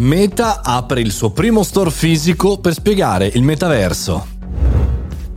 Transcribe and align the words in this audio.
Meta 0.00 0.62
apre 0.64 1.02
il 1.02 1.12
suo 1.12 1.30
primo 1.30 1.62
store 1.62 1.90
fisico 1.90 2.58
per 2.58 2.72
spiegare 2.72 3.26
il 3.34 3.42
metaverso. 3.42 4.29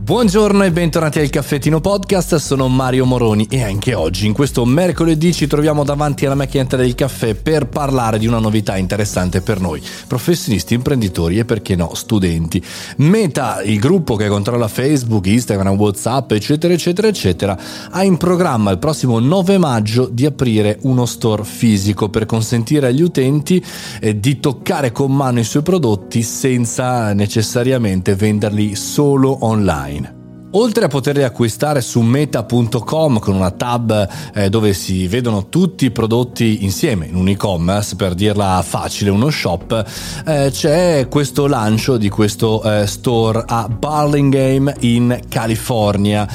Buongiorno 0.04 0.64
e 0.64 0.70
bentornati 0.70 1.18
al 1.18 1.30
Caffettino 1.30 1.80
Podcast, 1.80 2.34
sono 2.34 2.68
Mario 2.68 3.06
Moroni 3.06 3.46
e 3.48 3.62
anche 3.62 3.94
oggi, 3.94 4.26
in 4.26 4.34
questo 4.34 4.66
mercoledì, 4.66 5.32
ci 5.32 5.46
troviamo 5.46 5.82
davanti 5.82 6.26
alla 6.26 6.34
macchinetta 6.34 6.76
del 6.76 6.94
caffè 6.94 7.34
per 7.34 7.68
parlare 7.68 8.18
di 8.18 8.26
una 8.26 8.38
novità 8.38 8.76
interessante 8.76 9.40
per 9.40 9.60
noi, 9.60 9.80
professionisti, 10.06 10.74
imprenditori 10.74 11.38
e 11.38 11.46
perché 11.46 11.74
no, 11.74 11.94
studenti. 11.94 12.62
Meta, 12.96 13.62
il 13.62 13.78
gruppo 13.78 14.16
che 14.16 14.28
controlla 14.28 14.68
Facebook, 14.68 15.24
Instagram, 15.24 15.74
Whatsapp, 15.74 16.32
eccetera, 16.32 16.74
eccetera, 16.74 17.08
eccetera, 17.08 17.58
ha 17.88 18.04
in 18.04 18.18
programma 18.18 18.72
il 18.72 18.78
prossimo 18.78 19.18
9 19.20 19.56
maggio 19.56 20.06
di 20.12 20.26
aprire 20.26 20.80
uno 20.82 21.06
store 21.06 21.44
fisico 21.44 22.10
per 22.10 22.26
consentire 22.26 22.88
agli 22.88 23.00
utenti 23.00 23.64
eh, 24.00 24.20
di 24.20 24.38
toccare 24.38 24.92
con 24.92 25.16
mano 25.16 25.38
i 25.38 25.44
suoi 25.44 25.62
prodotti 25.62 26.22
senza 26.22 27.14
necessariamente 27.14 28.14
venderli 28.14 28.74
solo 28.74 29.46
online. 29.46 29.92
Oltre 30.56 30.84
a 30.84 30.88
poterli 30.88 31.24
acquistare 31.24 31.80
su 31.80 32.00
meta.com 32.00 33.18
con 33.18 33.34
una 33.34 33.50
tab 33.50 34.08
eh, 34.34 34.48
dove 34.48 34.72
si 34.72 35.08
vedono 35.08 35.48
tutti 35.48 35.86
i 35.86 35.90
prodotti 35.90 36.62
insieme 36.62 37.06
in 37.06 37.16
un 37.16 37.26
e-commerce, 37.26 37.96
per 37.96 38.14
dirla 38.14 38.62
facile, 38.64 39.10
uno 39.10 39.30
shop, 39.30 39.84
eh, 40.24 40.50
c'è 40.52 41.08
questo 41.08 41.48
lancio 41.48 41.96
di 41.96 42.08
questo 42.08 42.62
eh, 42.62 42.86
store 42.86 43.42
a 43.44 43.68
Burlingame 43.68 44.76
in 44.80 45.18
California. 45.28 46.28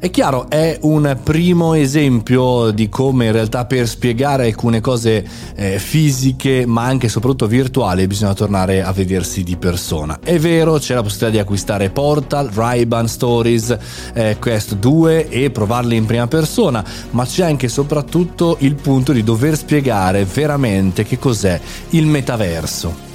È 0.00 0.08
chiaro, 0.08 0.48
è 0.48 0.78
un 0.80 1.18
primo 1.22 1.74
esempio 1.74 2.70
di 2.70 2.88
come 2.88 3.26
in 3.26 3.32
realtà 3.32 3.66
per 3.66 3.86
spiegare 3.86 4.46
alcune 4.46 4.80
cose 4.80 5.22
eh, 5.54 5.78
fisiche 5.78 6.64
ma 6.64 6.84
anche 6.84 7.06
e 7.06 7.08
soprattutto 7.10 7.46
virtuali 7.46 8.06
bisogna 8.06 8.32
tornare 8.32 8.82
a 8.82 8.92
vedersi 8.92 9.42
di 9.42 9.56
persona. 9.56 10.18
È 10.24 10.38
vero, 10.38 10.78
c'è 10.78 10.94
la 10.94 11.02
possibilità 11.02 11.30
di 11.36 11.38
acquistare 11.38 11.90
Portal, 11.90 12.48
Ray-Ban 12.48 13.08
Stories, 13.08 13.59
eh, 14.12 14.36
Quest 14.38 14.74
2 14.76 15.28
e 15.28 15.50
provarli 15.50 15.96
in 15.96 16.06
prima 16.06 16.26
persona, 16.26 16.84
ma 17.10 17.24
c'è 17.24 17.44
anche 17.44 17.66
e 17.66 17.68
soprattutto 17.68 18.56
il 18.60 18.74
punto 18.74 19.12
di 19.12 19.22
dover 19.22 19.56
spiegare 19.56 20.24
veramente 20.24 21.04
che 21.04 21.18
cos'è 21.18 21.60
il 21.90 22.06
metaverso 22.06 23.09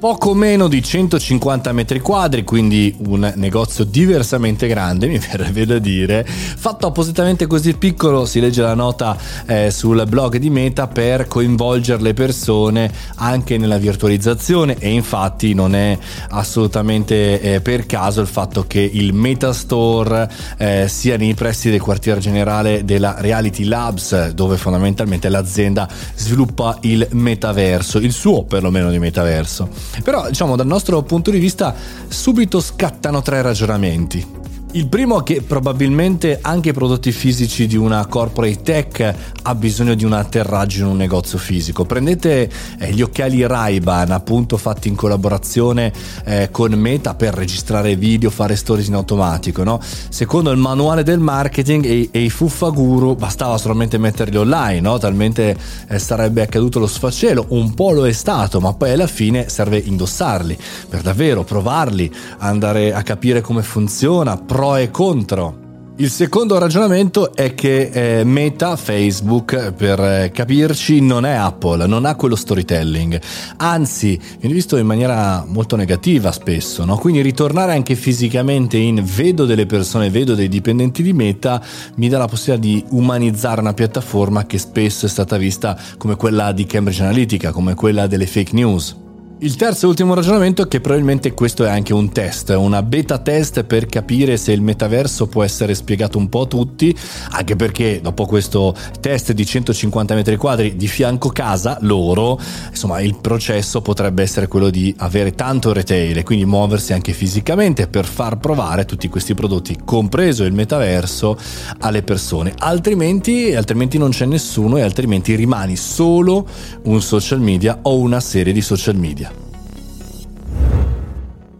poco 0.00 0.32
meno 0.32 0.66
di 0.66 0.82
150 0.82 1.72
metri 1.72 2.00
quadri, 2.00 2.42
quindi 2.42 2.96
un 3.06 3.34
negozio 3.36 3.84
diversamente 3.84 4.66
grande, 4.66 5.06
mi 5.06 5.18
verrebbe 5.20 5.66
da 5.66 5.78
dire, 5.78 6.24
fatto 6.24 6.86
appositamente 6.86 7.46
così 7.46 7.74
piccolo, 7.74 8.24
si 8.24 8.40
legge 8.40 8.62
la 8.62 8.72
nota 8.72 9.14
eh, 9.44 9.70
sul 9.70 10.02
blog 10.08 10.38
di 10.38 10.48
Meta 10.48 10.86
per 10.86 11.28
coinvolgere 11.28 12.00
le 12.00 12.14
persone 12.14 12.90
anche 13.16 13.58
nella 13.58 13.76
virtualizzazione 13.76 14.76
e 14.78 14.88
infatti 14.88 15.52
non 15.52 15.74
è 15.74 15.98
assolutamente 16.30 17.38
eh, 17.42 17.60
per 17.60 17.84
caso 17.84 18.22
il 18.22 18.26
fatto 18.26 18.64
che 18.66 18.80
il 18.80 19.12
Metastore 19.12 20.30
eh, 20.56 20.86
sia 20.88 21.18
nei 21.18 21.34
pressi 21.34 21.68
del 21.68 21.80
quartier 21.80 22.16
generale 22.16 22.86
della 22.86 23.16
Reality 23.18 23.64
Labs, 23.64 24.30
dove 24.30 24.56
fondamentalmente 24.56 25.28
l'azienda 25.28 25.86
sviluppa 26.14 26.78
il 26.82 27.06
metaverso, 27.10 27.98
il 27.98 28.12
suo 28.12 28.44
perlomeno 28.44 28.90
di 28.90 28.98
metaverso. 28.98 29.89
Però, 30.02 30.28
diciamo, 30.28 30.56
dal 30.56 30.66
nostro 30.66 31.02
punto 31.02 31.30
di 31.30 31.38
vista, 31.38 31.74
subito 32.08 32.60
scattano 32.60 33.22
tre 33.22 33.42
ragionamenti. 33.42 34.39
Il 34.72 34.86
primo 34.86 35.18
è 35.18 35.22
che 35.24 35.42
probabilmente 35.42 36.38
anche 36.40 36.68
i 36.68 36.72
prodotti 36.72 37.10
fisici 37.10 37.66
di 37.66 37.76
una 37.76 38.06
corporate 38.06 38.62
tech 38.62 39.14
ha 39.42 39.54
bisogno 39.56 39.94
di 39.94 40.04
un 40.04 40.12
atterraggio 40.12 40.82
in 40.82 40.86
un 40.86 40.96
negozio 40.96 41.38
fisico. 41.38 41.84
Prendete 41.84 42.48
eh, 42.78 42.92
gli 42.92 43.02
occhiali 43.02 43.44
Ray-Ban, 43.44 44.12
appunto 44.12 44.56
fatti 44.56 44.86
in 44.86 44.94
collaborazione 44.94 45.92
eh, 46.24 46.50
con 46.52 46.72
Meta 46.74 47.14
per 47.16 47.34
registrare 47.34 47.96
video, 47.96 48.30
fare 48.30 48.54
stories 48.54 48.86
in 48.86 48.94
automatico. 48.94 49.64
No? 49.64 49.80
Secondo 50.08 50.52
il 50.52 50.58
manuale 50.58 51.02
del 51.02 51.18
marketing 51.18 51.84
e, 51.84 52.08
e 52.12 52.20
i 52.20 52.30
fuffaguru 52.30 53.16
bastava 53.16 53.58
solamente 53.58 53.98
metterli 53.98 54.36
online, 54.36 54.80
no? 54.80 54.98
talmente 54.98 55.56
eh, 55.88 55.98
sarebbe 55.98 56.42
accaduto 56.42 56.78
lo 56.78 56.86
sfacelo. 56.86 57.46
Un 57.48 57.74
po' 57.74 57.90
lo 57.90 58.06
è 58.06 58.12
stato, 58.12 58.60
ma 58.60 58.72
poi 58.74 58.92
alla 58.92 59.08
fine 59.08 59.48
serve 59.48 59.78
indossarli 59.78 60.56
per 60.88 61.00
davvero 61.00 61.42
provarli, 61.42 62.08
andare 62.38 62.94
a 62.94 63.02
capire 63.02 63.40
come 63.40 63.62
funziona 63.62 64.36
pro 64.60 64.76
e 64.76 64.90
contro. 64.90 65.94
Il 65.96 66.10
secondo 66.10 66.58
ragionamento 66.58 67.34
è 67.34 67.54
che 67.54 68.18
eh, 68.18 68.24
Meta, 68.24 68.76
Facebook, 68.76 69.72
per 69.72 69.98
eh, 69.98 70.30
capirci, 70.34 71.00
non 71.00 71.24
è 71.24 71.32
Apple, 71.32 71.86
non 71.86 72.04
ha 72.04 72.14
quello 72.14 72.36
storytelling, 72.36 73.18
anzi 73.56 74.20
viene 74.38 74.54
visto 74.54 74.76
in 74.76 74.84
maniera 74.84 75.46
molto 75.46 75.76
negativa 75.76 76.30
spesso, 76.30 76.84
no? 76.84 76.98
quindi 76.98 77.22
ritornare 77.22 77.72
anche 77.72 77.94
fisicamente 77.94 78.76
in 78.76 79.02
vedo 79.02 79.46
delle 79.46 79.64
persone, 79.64 80.10
vedo 80.10 80.34
dei 80.34 80.48
dipendenti 80.48 81.02
di 81.02 81.14
Meta, 81.14 81.62
mi 81.94 82.10
dà 82.10 82.18
la 82.18 82.26
possibilità 82.26 82.66
di 82.66 82.84
umanizzare 82.90 83.62
una 83.62 83.72
piattaforma 83.72 84.44
che 84.44 84.58
spesso 84.58 85.06
è 85.06 85.08
stata 85.08 85.38
vista 85.38 85.74
come 85.96 86.16
quella 86.16 86.52
di 86.52 86.66
Cambridge 86.66 87.02
Analytica, 87.02 87.50
come 87.50 87.74
quella 87.74 88.06
delle 88.06 88.26
fake 88.26 88.52
news. 88.52 89.08
Il 89.42 89.56
terzo 89.56 89.86
e 89.86 89.88
ultimo 89.88 90.12
ragionamento 90.12 90.60
è 90.60 90.68
che 90.68 90.82
probabilmente 90.82 91.32
questo 91.32 91.64
è 91.64 91.70
anche 91.70 91.94
un 91.94 92.12
test, 92.12 92.50
una 92.50 92.82
beta 92.82 93.16
test 93.16 93.64
per 93.64 93.86
capire 93.86 94.36
se 94.36 94.52
il 94.52 94.60
metaverso 94.60 95.28
può 95.28 95.42
essere 95.42 95.74
spiegato 95.74 96.18
un 96.18 96.28
po' 96.28 96.42
a 96.42 96.46
tutti, 96.46 96.94
anche 97.30 97.56
perché 97.56 98.00
dopo 98.02 98.26
questo 98.26 98.76
test 99.00 99.32
di 99.32 99.46
150 99.46 100.14
metri 100.14 100.36
quadri 100.36 100.76
di 100.76 100.86
fianco 100.86 101.30
casa 101.30 101.78
loro, 101.80 102.38
insomma 102.68 103.00
il 103.00 103.16
processo 103.18 103.80
potrebbe 103.80 104.22
essere 104.22 104.46
quello 104.46 104.68
di 104.68 104.94
avere 104.98 105.32
tanto 105.32 105.72
retail 105.72 106.18
e 106.18 106.22
quindi 106.22 106.44
muoversi 106.44 106.92
anche 106.92 107.14
fisicamente 107.14 107.86
per 107.88 108.04
far 108.04 108.36
provare 108.36 108.84
tutti 108.84 109.08
questi 109.08 109.34
prodotti, 109.34 109.78
compreso 109.82 110.44
il 110.44 110.52
metaverso, 110.52 111.38
alle 111.78 112.02
persone. 112.02 112.52
Altrimenti, 112.58 113.54
altrimenti 113.54 113.96
non 113.96 114.10
c'è 114.10 114.26
nessuno 114.26 114.76
e 114.76 114.82
altrimenti 114.82 115.34
rimani 115.34 115.76
solo 115.76 116.46
un 116.82 117.00
social 117.00 117.40
media 117.40 117.78
o 117.80 117.96
una 117.96 118.20
serie 118.20 118.52
di 118.52 118.60
social 118.60 118.96
media. 118.96 119.29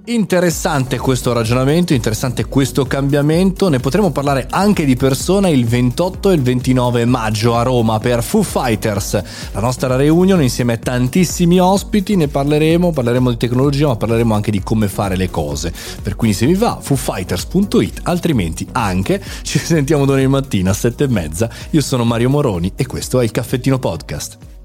Interessante 0.06 0.98
questo 0.98 1.34
ragionamento, 1.34 1.92
interessante 1.92 2.46
questo 2.46 2.86
cambiamento, 2.86 3.68
ne 3.68 3.80
potremo 3.80 4.10
parlare 4.10 4.46
anche 4.50 4.86
di 4.86 4.96
persona 4.96 5.48
il 5.48 5.66
28 5.66 6.30
e 6.30 6.34
il 6.34 6.42
29 6.42 7.04
maggio 7.04 7.54
a 7.54 7.62
Roma 7.62 7.98
per 7.98 8.22
Foo 8.22 8.42
Fighters, 8.42 9.22
la 9.52 9.60
nostra 9.60 9.96
reunion 9.96 10.42
insieme 10.42 10.72
a 10.72 10.76
tantissimi 10.78 11.60
ospiti, 11.60 12.16
ne 12.16 12.28
parleremo, 12.28 12.92
parleremo 12.92 13.30
di 13.30 13.36
tecnologia 13.36 13.88
ma 13.88 13.96
parleremo 13.96 14.34
anche 14.34 14.50
di 14.50 14.62
come 14.62 14.88
fare 14.88 15.16
le 15.16 15.30
cose, 15.30 15.72
per 16.02 16.16
cui 16.16 16.32
se 16.32 16.46
vi 16.46 16.54
va 16.54 16.78
foofighters.it, 16.80 18.00
altrimenti 18.04 18.66
anche 18.72 19.22
ci 19.42 19.58
sentiamo 19.58 20.06
domani 20.06 20.26
mattina 20.26 20.70
a 20.70 20.74
sette 20.74 21.04
e 21.04 21.08
mezza, 21.08 21.48
io 21.70 21.82
sono 21.82 22.04
Mario 22.04 22.30
Moroni 22.30 22.72
e 22.74 22.86
questo 22.86 23.20
è 23.20 23.24
il 23.24 23.30
Caffettino 23.30 23.78
Podcast. 23.78 24.59